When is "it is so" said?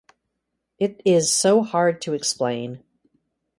0.79-1.61